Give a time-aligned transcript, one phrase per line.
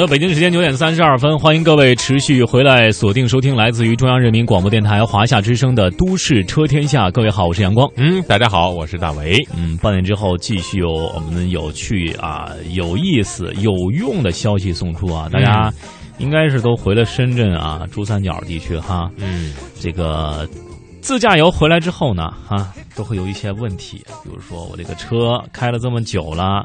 [0.00, 7.08] 的，北京时间九点三十二分，欢迎各位持续回来锁定收听来自于中央人民广播电台华夏之声的《都市车天下》。
[7.12, 7.86] 各位好，我是阳光。
[7.96, 9.36] 嗯，大家好，我是大为。
[9.54, 15.28] 嗯，半点之后继续有我们有趣啊、有意思、有用的消息送出啊！
[15.30, 15.70] 大家
[16.18, 19.10] 应该是都回了深圳啊、珠三角地区哈。
[19.18, 20.48] 嗯，这个
[21.00, 26.64] 自驾游回来之后呢，哈、都会有一些问题，比如说我这个车开了这么久了，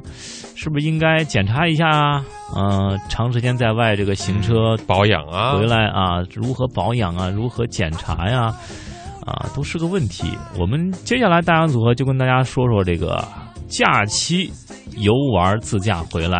[0.55, 2.23] 是不是应该检查一下啊？
[2.55, 8.53] 嗯、长时间在外这个行车保养啊，回来啊，如何保养啊，如何检查呀，
[9.25, 10.38] 啊，都是个问题。
[10.59, 13.23] 我们接下来大洋组合就跟大家说说这个
[13.67, 14.52] 假期
[14.97, 16.39] 游玩自驾回来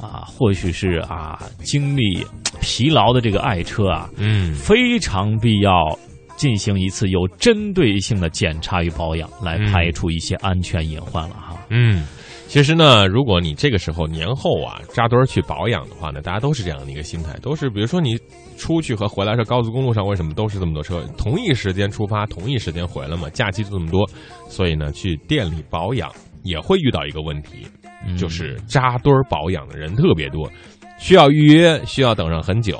[0.00, 2.24] 啊，或许是啊经历
[2.60, 5.72] 疲劳的这个爱车啊，嗯，非常必要
[6.36, 11.56] 进行一次有针对性的检查与保养，来嗯排除一些安全隐患了哈。
[11.70, 12.04] 嗯，
[12.48, 18.18] 其实呢，如果你这个时候年后啊扎堆儿去保养的话呢，大家都是这样的一个心态，都是比如说你
[18.58, 24.08] 出去和回来是高速公路上为什么都是这么多车，同一时间出发，同一时间回来嘛，假期就这么多，
[24.48, 26.10] 所以呢，去店里保养
[26.42, 27.66] 也会遇到一个问题，
[28.06, 30.50] 嗯就是扎堆儿保养的人特别多，
[30.98, 32.78] 需要预约，需要等上很久。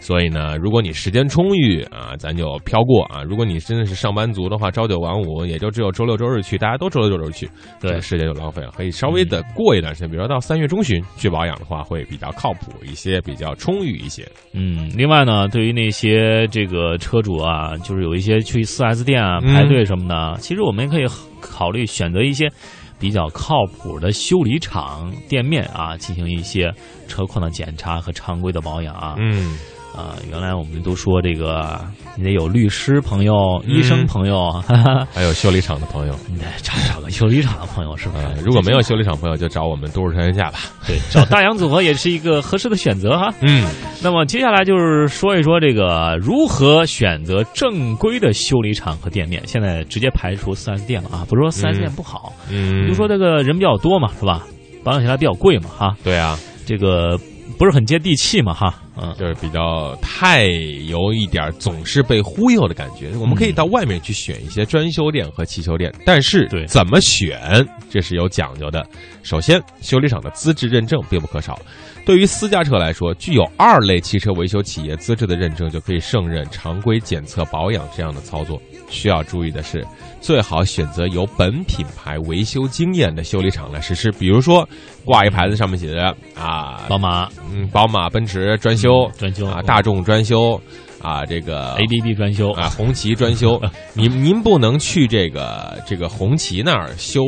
[0.00, 3.22] 所以呢，如果你时间充裕啊，咱就飘过啊。
[3.22, 7.46] 如果你真的是上班族的话，朝九晚五，也就只有周六周日去，大家都周六周日去，
[7.80, 8.72] 对这个时间就浪费了。
[8.74, 14.26] 可以稍微的过一段时间，比如说到三月中旬去保养的话，会比较靠谱一些，比较充裕一些。
[14.54, 21.04] 嗯，另外呢，对于那些这个车主啊，就是有一些去四 S 店啊嗯排队什么的，其实我们也可以
[21.40, 22.50] 考虑选择一些
[22.98, 26.72] 比较靠谱的修理厂店面啊，进行一些
[27.06, 29.14] 车况的检查和常规的保养啊。
[29.18, 29.56] 嗯，
[29.96, 31.80] 啊，原来我们都说这个
[32.16, 38.34] 你得有律师朋友、医生朋友，哈哈，还有修理厂的朋友，你得找找个修理厂的朋友，是不是呃，？
[38.44, 40.58] 如果没有修理厂朋友，就找我们都市车天下吧。
[40.86, 43.32] 对，找大洋组合也是一个合适的选择哈。
[43.42, 43.66] 嗯，
[44.02, 49.42] 那么接下来就是说一说这个如何选择正规的修理厂和店面。
[49.46, 54.46] 现在直接排除四 S 店了啊，不是说四 S 店不好，嗯，就说这个人比较多嘛，是吧？
[54.82, 57.18] 保养起来比较贵嘛，哈，对啊，这个
[57.58, 60.44] 不是很接地气嘛，哈，嗯，就是比较太
[60.88, 63.10] 有一点总是被忽悠的感觉。
[63.18, 68.84] 我们可以到外面去选一些专修店和汽修店，但是对怎么选这是有讲究的。
[69.22, 71.58] 首先，修理厂的资质认证必不可少。
[72.04, 78.60] 对于私家车来说，具有二类汽车维修企业资质的认证，就可以胜任常规检测、保养这样的操作。
[78.88, 79.86] 需要注意的是，
[80.20, 84.10] 最好选择有本品牌维修经验的修理厂来实施。
[84.12, 84.68] 比如说，
[85.04, 90.60] 挂一牌子上面写着啊，宝马嗯，宝马、奔驰专修、嗯专修啊，大众专修
[91.00, 92.50] 啊，这个 ADB 专修。
[92.52, 93.60] 啊，红旗专修，
[93.94, 97.22] 您您不能去这个这个红旗那儿修，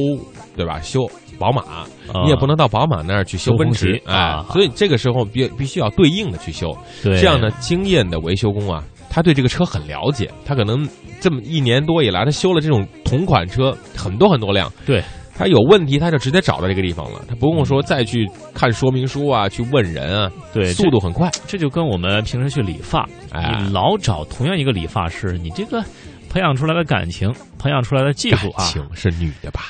[0.56, 0.80] 对吧？
[0.80, 1.00] 修
[1.38, 1.84] 宝马，
[2.24, 6.76] 你也不能到宝马那儿去修奔驰啊，所以这个时候必必须要对应的去修。
[7.02, 7.18] 对。
[7.18, 10.88] 这样呢，经验的维修工啊，他对这个车很了解，他可能
[11.20, 15.02] 这么一年多以来，他修了这种同款车很多很多辆，对。
[15.36, 21.30] 他有问题，他就直接找到这个地方了，他不用说再去看说明书啊，去问人啊，对速度很快。
[21.46, 25.82] 这就跟我们平时去理发，哎你老找同样一个理发师，你这个
[26.30, 29.62] 培养出来的感情，培养出来的技术啊，感情是女的吧？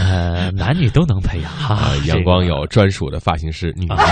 [0.00, 3.96] 呃，男女都能培养哈啊。，这个阳光有专属的发型师，女的。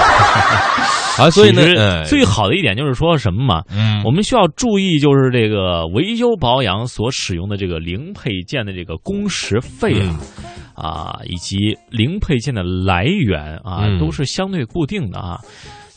[1.18, 3.62] 啊，所以呢最好的一点就是说什么嘛？
[3.70, 10.18] 嗯我们需要注意，就是这个维修保养所使用的这个零配件的这个工时费啊，
[10.74, 15.40] 啊，以及零配件的来源啊，嗯都是相对固定的啊。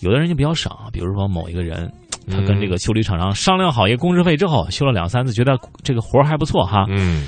[0.01, 1.91] 有的人就比较省，比如说某一个人，
[2.31, 7.27] 他跟嗯这个修理厂商商量好一个工时费之后，修了两三次，觉得这个活儿还不错哈，嗯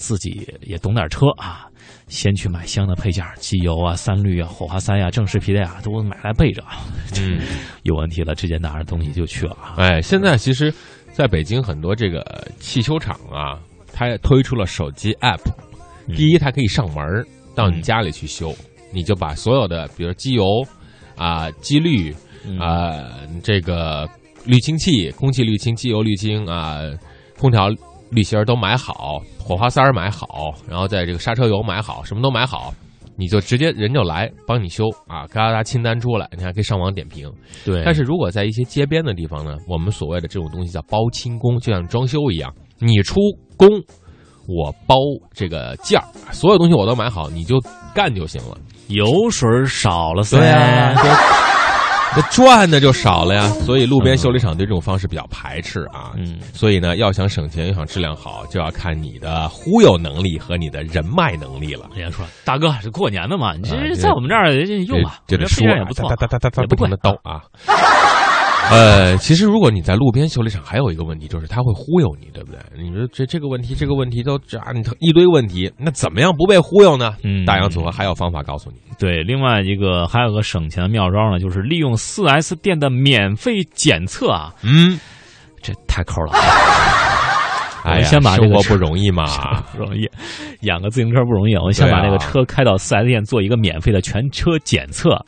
[0.00, 1.68] 自己也懂点车啊，
[2.08, 6.64] 先去买箱的配件，机油啊、三滤啊、火花塞啊、正时皮带啊，都买来备着。
[7.20, 7.38] 嗯，
[7.84, 9.74] 有问题了，直接拿着东西就去了啊。
[9.76, 10.72] 哎，现在其实
[11.12, 13.60] 在北京很多这个汽修厂啊，
[13.92, 15.40] 它也推出了手机 app。
[16.08, 17.04] 嗯第一，它可以上门
[17.54, 18.52] 到你嗯家里去修，
[18.92, 20.44] 你就把所有的，比如机油
[21.14, 22.12] 啊、机滤
[22.44, 24.08] 嗯啊、这个
[24.46, 26.80] 滤清器、空气滤清、机油滤清啊、
[27.38, 27.68] 空调
[28.10, 32.74] 滤芯儿都买好，火花塞儿买好，然后在这个刹车油买好，什么都买好，
[33.16, 37.32] 你就直接人就来帮你修啊，嘎嘎清单出来，你还可以上网点评。
[37.64, 43.20] 对，但是如果在一些街边的地方呢，我们所谓的这种东西叫包清工，就像装修一样，你出
[43.56, 43.68] 工，
[44.48, 44.96] 我包
[45.32, 47.60] 这个件儿，所有东西我都买好，你就
[47.94, 48.58] 干就行了。
[48.88, 50.36] 油水少了噻。
[50.36, 50.94] 对啊，
[52.14, 53.48] 这赚的就少了呀。
[53.64, 56.12] 所以路边修理厂对这种方式比较排斥啊。
[56.16, 61.88] 嗯，所以呢，要想省钱，又想质量好，就要看你的忽悠能力和你的人脉能力了。
[61.94, 64.52] 人家说大哥是过年的嘛，你啊这这在我们这儿
[64.86, 67.42] 用吧，这这说也不错也不贵不停的叨啊。
[68.72, 72.58] 呃，其实如果你在路边修理厂，还有一个问题就是他会忽悠你，对不对？
[72.78, 77.16] 你说这这个问题，这个问题都这啊，你一堆问题，那怎么样不被忽悠呢？
[77.24, 78.76] 嗯大洋组合还有方法告诉你。
[78.98, 84.98] 对，另外一个还有个省钱的妙招呢，就是利用四 S 店的免费检测啊，嗯，
[85.60, 86.32] 这太抠了，
[87.84, 89.24] 哎呀，先把这个生活不容易嘛。
[89.72, 90.08] 不容易，
[90.60, 95.18] 养个自行车不容易，我们先把对啊这个车开到四 S 店做一个免费的全车检测。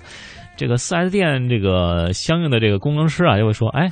[0.62, 3.90] 这个 4S 店这个相应的这个工程师啊，就会说，哎，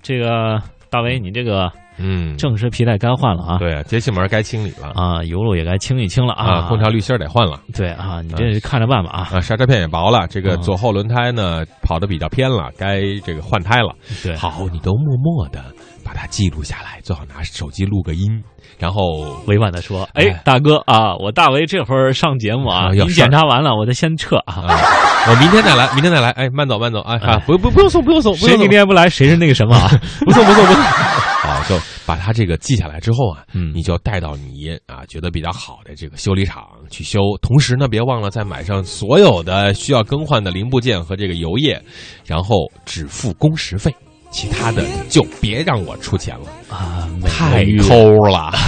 [0.00, 0.58] 这个
[0.88, 4.92] 大为你这个嗯，正时皮带该换了啊，对啊，节气门该清理了。
[4.94, 7.60] 啊，油路也该清一清了啊，空调滤芯儿得换了。
[7.74, 10.62] 对啊，你这看着办吧啊，啊，刹车片也薄了，这个嗯。
[10.62, 13.94] 左后轮胎呢跑的比较偏了，该这个换胎了。
[14.22, 15.62] 对，好，你都默默的
[16.04, 18.42] 把它记录下来，最好拿手机录个音，
[18.78, 19.02] 然后
[19.46, 24.54] 委婉的说，哎哎，大哥啊，我大为这会儿上节目啊，您啊有事儿检查完了，我得先撤啊。
[24.54, 24.80] 啊，
[25.28, 29.88] 我明天再来，明天再来，哎，慢走慢走，哎，啊，不不不用送，不用送，不谁用明天不来，谁是那个什么啊？
[30.20, 30.82] 不送不送不送。
[31.40, 31.74] 好，就
[32.04, 41.82] 把它这个记下来之后啊，嗯你就带到你啊觉得比较好的这个修理厂去修，同时呢，别忘了再买上所有的需要更换的零部件和这个油液，
[42.26, 43.94] 然后只付工时费，
[44.30, 48.52] 其他的就别让我出钱了，啊，太抠了。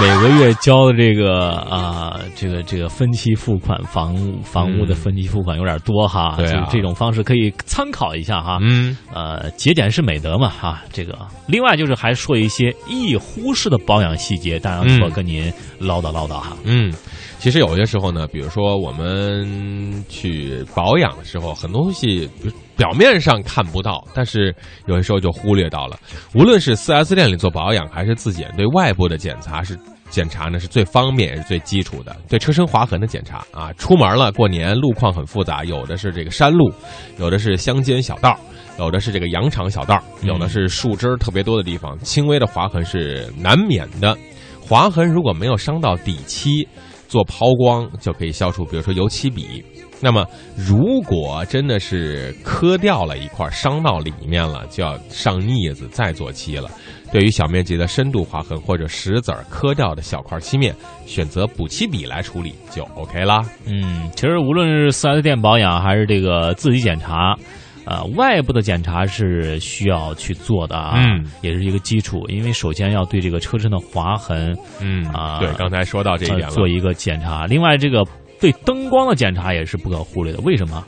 [0.00, 6.34] 每个月交的这个啊，这个这个分期付款，房房屋的分期付款有点多哈。
[6.38, 8.58] 对啊这这种方式可以参考一下哈。
[8.62, 10.82] 嗯，呃，节俭是美德嘛哈。
[10.90, 11.14] 这个，
[11.46, 16.56] 另外就是还说一些易忽视的保养细节，当然我嗯跟您唠叨唠叨哈。
[16.64, 16.90] 嗯，
[17.38, 24.54] 其实有些时候呢，比如说我们去保养的时候，很多东西比如表面上看不到，但是
[24.86, 25.98] 有些时候就忽略到了。
[26.34, 29.78] 无论是 4S 店里做保养，还是自检，对外部的检查是。
[30.10, 36.70] 检查呢是最方便也是最基础的，对车身划痕的检查啊，出门了过年路况很复杂，有的是这个山路，
[37.16, 38.38] 有的是乡间小道，
[38.78, 44.14] 有的是这个羊肠小道，有的是树枝特别多的地方，轻微的划痕是难免的。
[44.60, 46.68] 划痕如果没有伤到底漆，
[47.12, 49.62] 做抛光就可以消除，比如说油漆笔。
[50.00, 50.26] 那么，
[50.56, 56.68] 如果真的是磕掉了一块，伤到里面了，就要上腻子再做漆了。
[57.12, 60.74] 对于小面积的深度划痕或者石子儿磕掉的小块漆面，
[61.04, 63.42] 选择补漆笔来处理就 OK 啦。
[63.66, 67.36] 嗯，其实无论是 4S 店保养还是这个自己检查，
[67.84, 76.54] 呃，外部的检查是需要去做的啊，嗯也是一个基础，因为首先要对这个车身的划痕嗯啊对，刚才说到这一呃点了。
[76.54, 77.46] 做一个检查。
[77.46, 78.04] 另外，这个
[78.40, 80.40] 对灯光的检查也是不可忽略的。
[80.42, 80.84] 为什么？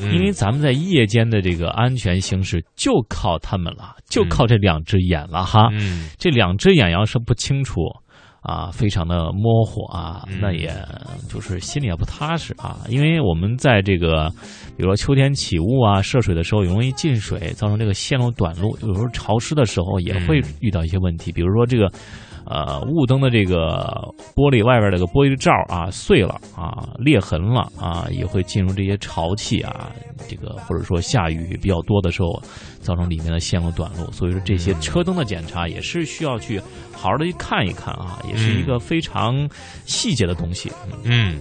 [0.00, 5.70] 嗯因为咱们在夜间的这个安全行驶，就靠他们了，就靠这两只眼了哈。
[5.72, 7.80] 嗯这两只眼要是不清楚
[8.42, 10.72] 啊，非常的模糊啊，嗯那也
[11.28, 12.78] 就是心里也不踏实啊。
[12.88, 14.30] 因为我们在这个，
[14.76, 18.76] 比如说秋天起雾啊、涉水的时候，容易进水，造成这个线路短路。
[18.82, 21.90] 有时候潮湿的时候也会嗯遇到一些问题，比如说这个。
[22.50, 23.92] 呃，雾灯的这个
[24.34, 29.90] 玻璃外边这个玻璃罩啊碎了啊裂痕了啊，也会进入这些潮气啊，
[30.26, 32.42] 这个或者说下雨比较多的时候，
[32.80, 34.10] 造成里面的线路短路。
[34.12, 36.58] 所以说这些车灯的检查也是需要去
[36.92, 39.48] 好好的去看一看啊，也是一个非常
[39.84, 40.72] 细节的东西。
[41.04, 41.38] 嗯，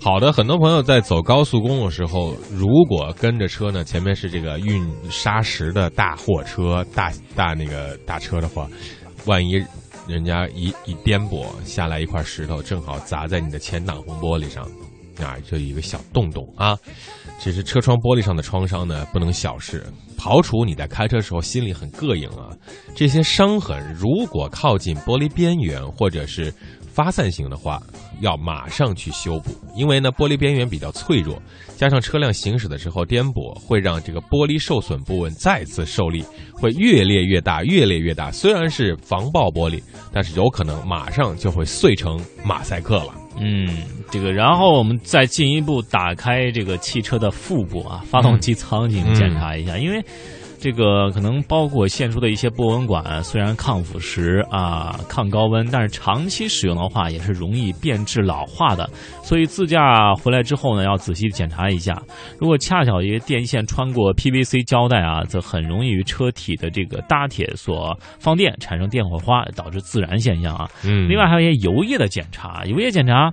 [0.00, 8.66] 好的，很多朋友在走高速公路的时候，如果跟着车呢，前面是这个运砂石的大货车、大大那个大车的话，
[9.26, 9.62] 万一
[10.08, 14.64] 人家一一颠簸下来一块石头，正好砸在你的前挡风玻璃上，
[15.22, 16.76] 啊，就有一个小洞洞啊。
[17.38, 19.84] 其实车窗玻璃上的创伤呢，不能小视。
[20.16, 22.50] 刨除你在开车时候心里很膈应啊，
[22.96, 26.52] 这些伤痕如果靠近玻璃边缘或者是
[26.98, 27.80] 发散型的话，
[28.22, 31.40] 要马上去修补，因为呢玻璃边缘比较脆弱，
[31.76, 38.32] 加上车辆行驶的时候颠簸，会让这个玻璃受损部位再次受力，会越裂越大，越裂越大。
[38.32, 39.80] 虽然是防爆玻璃，
[40.12, 43.14] 但是有可能马上就会碎成马赛克了。
[43.38, 43.68] 嗯，
[44.10, 50.04] 这个，然后我们再进一步打开这个汽车的腹部啊，发动机舱进行检查一下，因为
[50.60, 58.88] 这个可能包括现出的一些波纹管，虽然抗腐蚀啊、抗高温，但是长期使用的话也是容易变质老化的。
[59.22, 62.02] 所以自驾回来之后呢，要仔细检查一下。
[62.38, 70.68] 如果恰巧一些电线穿过 PVC 胶带啊，则很容易与车体的这个搭铁所放电，产生电火花，导致自燃现象啊。
[70.84, 73.30] 嗯，另外还有一些油液的检查，油液检查，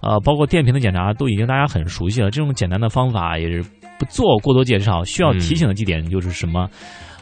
[0.00, 2.30] 呃，包括电瓶的检查，都已经大家很熟悉了。
[2.30, 3.62] 这种简单的方法也是
[3.98, 5.02] 不做过多介绍。
[5.04, 6.67] 需要提醒的几点就是什么？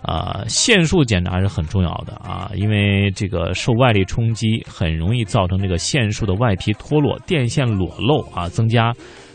[0.02, 8.92] 呃，线束检查是很重要的啊，因为这个受外力冲击，很容易造成这个线束的外皮脱落、电线裸露啊，增加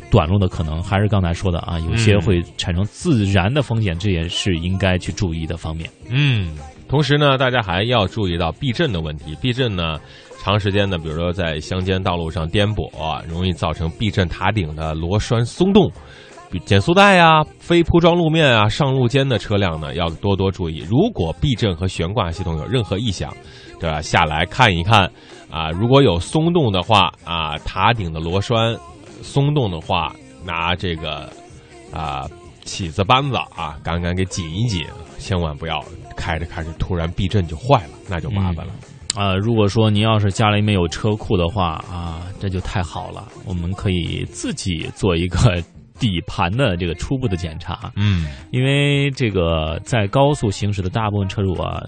[0.10, 0.82] 短路的可能。
[0.82, 5.90] 还是刚才说的啊，有些会产生自燃的风险，这也是应该去注意的方面。
[6.10, 6.56] 嗯，
[6.88, 9.36] 同时呢，大家还要注意到避震的问题。
[9.42, 10.00] 避震呢，
[10.42, 15.92] 长时间的，比如说在乡间道路上颠簸，容易造成避震塔顶的螺栓松动。
[16.60, 20.86] 减速带呀、非铺装路面啊、上路间的车辆呢，要多多注意。
[20.88, 23.34] 如果避震和悬挂系统有任何异响，
[23.80, 24.02] 对吧？
[24.02, 25.12] 下来看一看
[25.50, 28.76] 啊，如果有松动的话啊，塔顶的螺栓
[29.22, 30.16] 松动的话，
[30.46, 31.32] 拿这个
[31.94, 32.28] 啊
[32.64, 34.86] 起子扳子啊，杆杆给紧一紧，
[35.18, 35.84] 千万不要
[36.16, 38.74] 开着开着突然避震就坏了，那就麻烦了。
[39.14, 45.62] 啊、如果说您要是家里面有车库的话啊，这就太好了，我们可以自己做一个
[46.02, 47.94] 底盘的这个初步的检查。
[47.96, 51.82] 嗯因为这个在高速行驶的大部分车主啊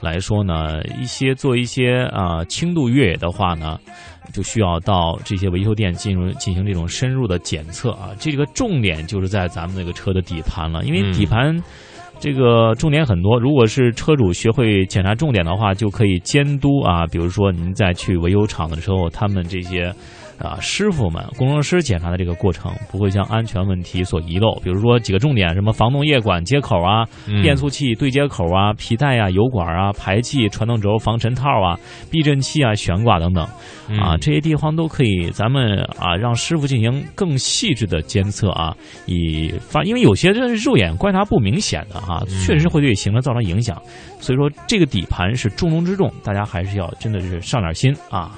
[0.00, 3.78] 来说呢，一些做一些啊、轻度越野的话呢，
[4.32, 8.10] 就需要到这些维修店进入进行这种深入的检测啊。
[8.20, 11.58] 这个重点就是在咱们那个车的底盘了，因为嗯底盘。
[12.20, 17.04] 这个重点很多，如果是车主学会检查重点的话，就可以监督啊。
[17.08, 19.92] 比如说您在去维修厂的时候，他们这些
[20.38, 24.54] 啊师傅们、工程师检查的这个过程，不会将安全问题所遗漏。
[24.62, 31.78] 比如说几个重点，什么防冻液管接口啊、嗯变速器对接口啊、皮带啊、油管啊、排气、传动轴、防尘套啊、
[32.10, 38.74] 避震器啊、悬挂等等啊，嗯这些地方都可以咱们啊让师傅进行更细致的监测啊，
[39.06, 43.80] 以发，因为有些这是肉眼观察不明显的啊，嗯确实会对行车造成影响。
[44.20, 48.32] 所以说这个底盘是重中之重，大家还是要真的是上点心啊。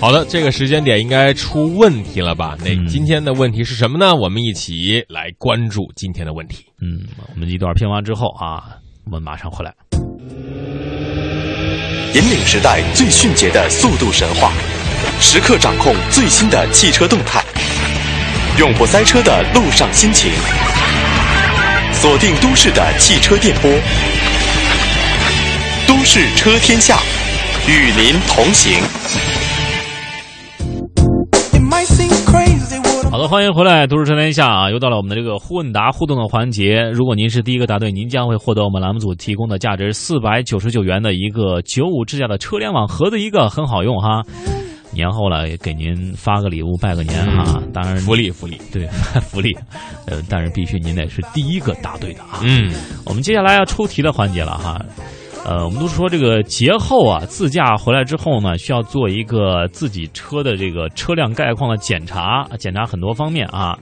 [0.00, 2.56] 好的，这个时间点应该出问题了吧？
[2.60, 4.14] 那嗯今天的问题是什么呢？
[4.14, 6.64] 我们一起来关注今天的问题。
[6.80, 7.00] 嗯，
[7.34, 9.74] 我们一段片完之后啊，我们马上回来。
[12.14, 14.52] 引领时代最迅捷的速度神话，
[15.20, 17.44] 时刻掌控最新的汽车动态，
[18.58, 20.32] 永不塞车的路上心情。
[21.92, 23.70] 锁定都市的汽车电波，
[25.86, 26.98] 都市车天下，
[27.70, 28.82] 与您同行。
[33.10, 34.70] 好的，欢迎回来，都市车天下啊！
[34.70, 36.82] 又到了我们的这个问答互动的环节。
[36.92, 44.22] 如果您是第一个答对，您将会获得我们栏目组提供的价值四百九十九元的一个九五智驾的车联网盒子，一个很好用哈。
[44.92, 47.62] 年后了，也给您发个礼物，拜个年哈。
[47.72, 48.86] 当然福利福利，对
[49.30, 49.56] 福利，
[50.06, 52.40] 呃，但是必须您得是第一个答对的啊。
[52.42, 52.72] 嗯
[53.04, 54.80] 我们接下来要出题的环节了哈。
[55.44, 63.76] 呃，我们都说这个节后啊，自驾回来之后呢，需要做一个自己车的这个车辆概况的检查，检查很多方面啊。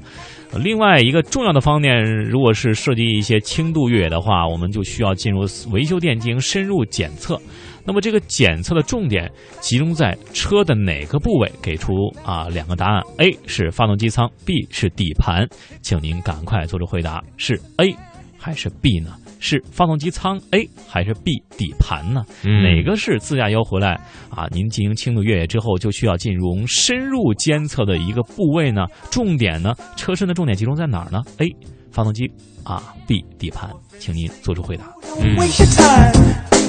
[0.57, 7.39] 另外一个重要的方面，如果是涉及一些轻度越野的话，我们就需要进入维修店进行深入检测。
[7.85, 11.51] 那么这个检测的重点集中在车的哪个部位？
[11.61, 11.93] 给出
[12.25, 15.47] 啊两个答案：A 是发动机舱，B 是底盘。
[15.83, 17.95] 请您赶快做出回答，是 A
[18.39, 19.11] 还是 B 呢？
[19.39, 22.25] 是发动机舱 A 还是 B 底盘呢？
[22.45, 24.47] 嗯哪个是自驾游回来啊？
[24.51, 28.87] 您进行轻度越野之后，就需要进入深入监测的一个部位呢？
[29.11, 29.75] 重点呢？
[29.97, 31.47] 车身的重点集中在哪儿呢？A
[31.91, 32.31] 发动机
[32.65, 34.85] 啊，B 底盘，请您做出回答。
[35.21, 35.37] 嗯.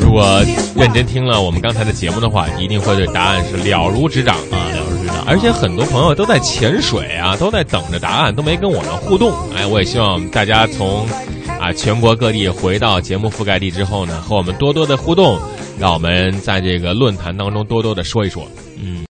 [0.01, 0.41] 如果
[0.75, 5.25] 认真听了我们刚才的节目的话，一定会对答案是了如指掌啊，了如指掌。
[5.27, 9.31] 而且很多朋友都在潜水啊，都在等着答案，都没跟我们互动。
[9.53, 11.05] 哎，我也希望大家从
[11.59, 15.37] 啊全国各地回到节目覆盖地之后呢，和我们多多的互动，
[15.77, 18.47] 让我们在这个论坛当中多多的说一说。
[18.81, 19.05] 嗯。